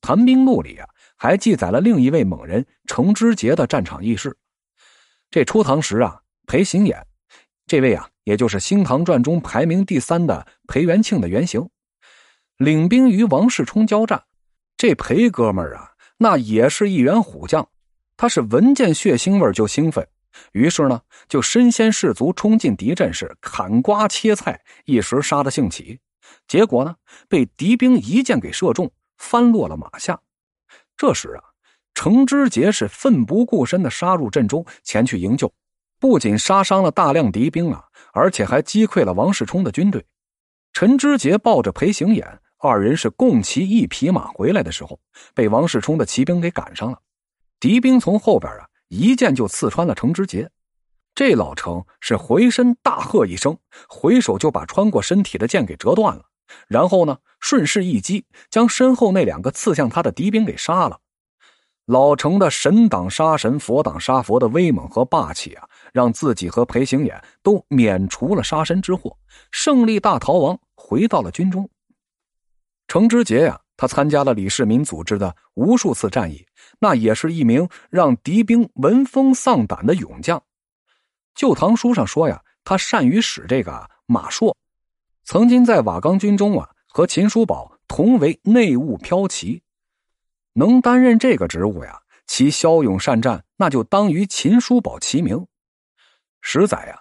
[0.00, 4.36] 谈兵录》里啊，还记载了另一位猛人程之杰的战场轶事。
[5.30, 7.02] 这初唐时啊，裴行俨，
[7.66, 11.68] 这位啊，也就是《新唐传》中排名第三的裴元庆的原型，
[12.56, 14.24] 领兵与王世充交战。
[14.76, 17.68] 这裴哥们儿啊，那也是一员虎将，
[18.16, 20.08] 他是闻见血腥味就兴奋，
[20.52, 26.00] 于是呢，就身先士卒冲进敌阵，势砍瓜切菜，一时杀得兴起。
[26.48, 26.96] 结果呢，
[27.28, 28.90] 被敌兵一箭给射中，
[29.20, 30.18] 翻落了马下。
[30.96, 31.44] 这时啊。
[31.92, 35.52] 程之杰是奋不顾身的杀入阵中，前去营救，
[35.98, 40.06] 不仅杀伤了大量敌兵啊，而且还击溃了王世充的军队。
[40.72, 42.24] 陈之杰抱着裴行俨
[42.58, 44.98] 二人是共骑一匹马回来的时候，
[45.34, 46.98] 被王世充的骑兵给赶上了。
[47.58, 50.48] 敌兵从后边啊一箭就刺穿了程之杰，
[51.14, 56.24] 这老程是回身大喝一声，回手就把穿过身体的剑给折断了，
[56.68, 60.98] 然后呢顺势一击，将身后那两个刺向他的敌兵给杀了。
[61.86, 69.16] 老程的神挡杀神，佛挡杀佛的威猛和霸气啊，让自己和裴行俨都免除了杀身之祸，
[69.50, 71.68] 胜利大逃亡，回到了军中。
[72.86, 76.46] 程之杰呀，他参加了李世民组织的无数次战役，
[76.78, 80.38] 那也是一名让敌兵闻风丧胆的勇将。
[81.34, 84.54] 《旧唐书》上说呀，他善于使这个马槊，
[85.30, 89.62] 曾经在瓦岗军中啊，和秦叔宝同为内务骠骑。
[90.54, 95.46] 能担任这个职务呀，其骁勇善战，那就当与秦叔宝齐名。
[96.40, 96.98] 十载呀，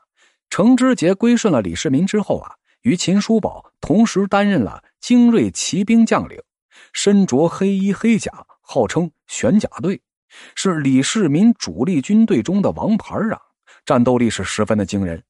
[0.48, 6.40] 程之杰归顺了李世民之后啊，与秦叔宝同时担任了精锐骑兵将领，
[6.94, 10.00] 身着黑衣黑甲，号称玄甲队，
[10.54, 13.42] 是李世民主力军队中的王牌啊，
[13.84, 15.24] 战斗力是十分的惊人。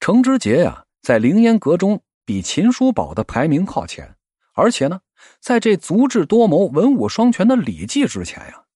[0.00, 4.16] 程之杰呀，在凌烟阁中比秦叔宝的排名靠前，
[4.54, 5.00] 而且呢。
[5.40, 8.66] 在这足智多谋、文武双全的李绩之前呀，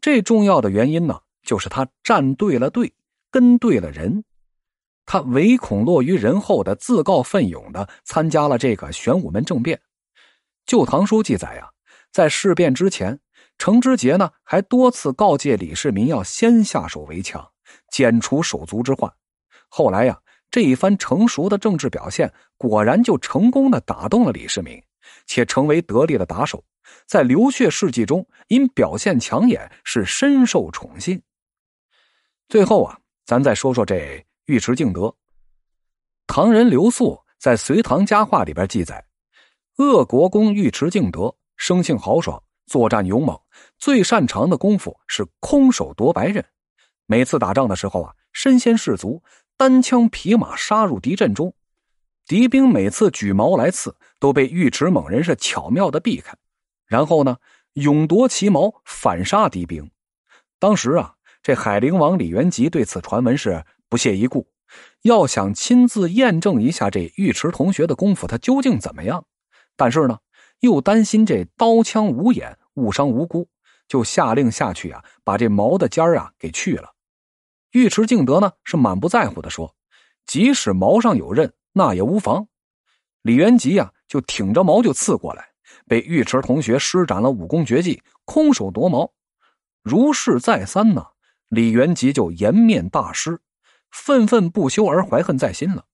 [0.00, 2.94] 这重要的原因呢，就是他站对了队，
[3.32, 4.22] 跟对了人。
[5.04, 9.78] 他唯恐落于人后的，自告奋勇的参加了这个玄武门政变。
[10.64, 11.70] 《旧唐书》记载呀，
[12.12, 13.18] 在事变之前，
[13.58, 17.50] 程之杰呢还多次告诫李世民要先下手为强，
[17.90, 19.12] 剪除手足之患。
[19.68, 20.20] 后来呀，
[20.52, 24.80] 这一番成熟的政治表现，果然就成功的打动了李世民。
[25.26, 26.62] 且成为得力的打手，
[27.06, 31.20] 在流血事迹中因表现抢眼是深受宠信。
[32.48, 35.14] 最后啊，咱再说说这尉迟敬德。
[36.26, 39.04] 唐人刘肃在《隋唐佳话》里边记载，
[39.76, 43.38] 鄂国公尉迟敬德生性豪爽，作战勇猛，
[43.78, 46.44] 最擅长的功夫是空手夺白刃。
[47.06, 49.22] 每次打仗的时候啊，身先士卒，
[49.62, 51.54] 单枪匹马杀入敌阵中。
[52.26, 56.34] 敌兵每次举矛来刺，都被尉迟猛人是巧妙的避开，
[56.88, 57.36] 然后呢，
[57.74, 59.88] 勇夺其矛反杀敌兵。
[60.58, 61.14] 当时啊，
[61.44, 64.48] 这海陵王李元吉对此传闻是不屑一顾，
[65.02, 69.24] 要想亲自验证一下这尉迟同学的功夫，他究竟怎么样？
[69.76, 70.18] 但是呢，
[70.58, 73.46] 又担心这刀枪无眼，误伤无辜，
[73.86, 76.92] 就下令下去啊，把这矛的尖儿啊给去了。
[77.72, 79.74] 尉迟敬德呢是满不在乎的说，
[80.26, 81.52] 即使矛上有刃。
[81.74, 82.48] 那也无妨，
[83.22, 85.48] 李元吉呀，就挺着矛就刺过来，
[85.86, 89.10] 被尉迟同学施展了武功绝技，空手夺矛。
[89.82, 91.02] 如是再三呢，
[91.48, 93.40] 李元吉就颜面大失，
[93.90, 95.86] 愤愤不休而怀恨在心了。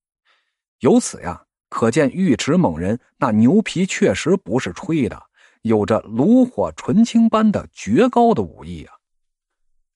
[0.81, 5.23] 由此呀，可见尉迟猛人那牛皮确实不是吹的，
[5.63, 8.98] 有着炉火纯青般的绝高的武艺啊。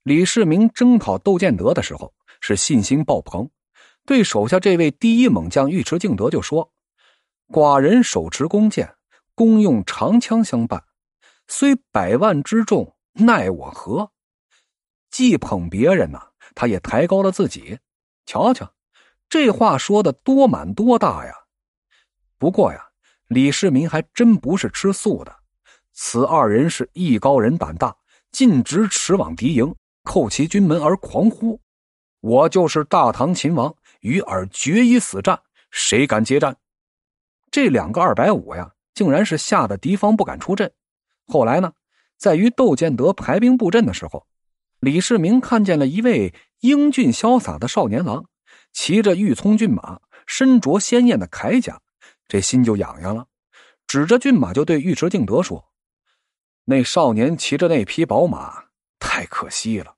[0.03, 3.49] 李世民征讨窦建德的时候，是信心爆棚。
[4.05, 6.73] 对手下这位第一猛将尉迟敬德就说
[7.49, 8.97] ：“寡人手持弓箭，
[9.37, 10.83] 弓用长枪相伴，
[11.47, 14.11] 虽百万之众，奈我何？”
[15.09, 17.79] 既捧别人呐，他也抬高了自己。
[18.27, 18.75] 瞧瞧，
[19.29, 21.33] 这话说的多满多大呀！
[22.39, 22.89] 不过呀，
[23.29, 25.33] 李世民还真不是吃素的。
[25.93, 27.97] 此二人是艺高人胆大，
[28.33, 29.73] 径直驰往敌营，
[30.05, 31.61] 叩其军门而狂呼
[32.21, 35.41] ：“我就是大唐秦王！”与尔决一死战，
[35.71, 36.57] 谁敢接战？
[37.53, 40.73] 这两个二百五呀，竟然是吓得敌方不敢出阵。
[41.29, 41.73] 后来呢，
[42.19, 44.27] 在与窦建德排兵布阵的时候，
[44.81, 48.25] 李世民看见了一位英俊潇洒的少年郎，
[48.73, 51.81] 骑着玉葱骏马，身着鲜艳的铠甲，
[52.27, 53.29] 这心就痒痒了，
[53.87, 55.65] 指着骏马就对尉迟敬德说
[56.67, 58.65] ：“那少年骑着那匹宝马，
[59.03, 59.97] 太可惜了，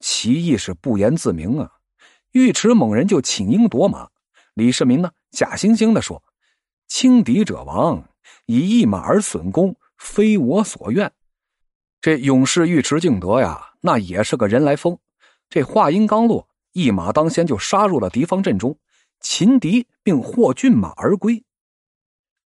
[0.00, 1.70] 其意是不言自明啊。”
[2.32, 4.08] 尉迟猛人就请缨夺马，
[4.54, 6.22] 李世民呢假惺惺的说
[6.88, 8.08] ：“轻敌者亡，
[8.46, 11.12] 以一马而损功，非我所愿。
[12.00, 14.98] 这勇士尉迟敬德呀，那也是个人来疯。
[15.48, 18.78] 这话音刚落，一马当先就杀入了敌方阵中，
[19.20, 21.42] 擒敌并获骏马而归。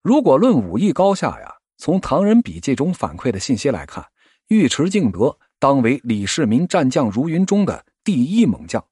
[0.02, 4.04] 如果论武艺高下呀，从《唐人笔记》中反馈的信息来看，
[4.48, 8.84] 尉迟敬德当为李世民战将如云中的第一猛将，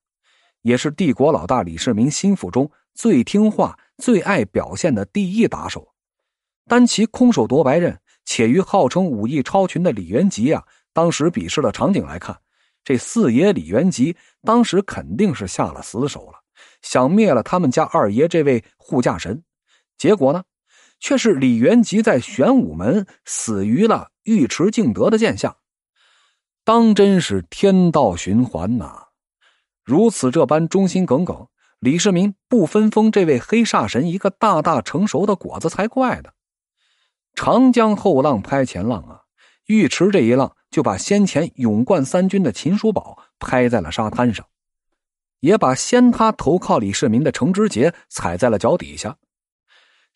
[0.63, 5.87] 也是帝国老大李世民心腹中最听话、最爱表现的第一打手。
[6.67, 12.37] 单其空手夺白刃，且与号称武艺超群的李元吉啊，当时比试的场景来看，
[12.83, 16.41] 这四爷李元吉当时肯定是下了死手了，
[16.83, 19.41] 想灭了他们家二爷这位护驾神。
[19.97, 20.43] 结果呢，
[20.99, 25.57] 却是李元吉在玄武门死于了尉迟敬德的剑下，
[26.67, 29.11] 当真是天道循环呐！
[29.85, 31.47] 如此这般忠心耿耿，
[31.79, 36.31] 李世民不分封这位黑煞神一个大大成熟的果子才怪呢。
[37.35, 39.21] 长江后浪拍前浪啊！
[39.69, 44.45] 尉迟这一浪就把先前勇冠三军的秦叔宝拍在了沙滩上，
[45.39, 49.17] 也把先他投靠李世民的程之杰踩在了脚底下。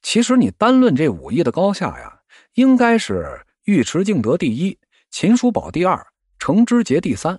[0.02, 2.22] 其实你单论这武艺的高下呀，
[2.54, 4.80] 应该是尉迟敬德第一，
[5.12, 6.08] 秦叔宝第二，
[6.40, 7.38] 程之杰第三。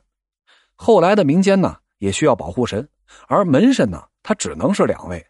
[0.75, 2.87] 后来的民间呢，也需要保护神，
[3.27, 5.21] 而门神呢，他只能是两位。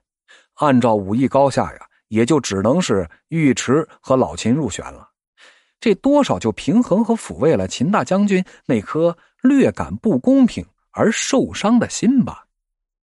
[0.57, 1.87] 按照武艺高下呀。
[2.11, 5.07] 也就只能是尉迟和老秦入选了，
[5.79, 12.47] 这多少就平衡和抚慰了秦大将军那颗略感不公平而受伤的心吧。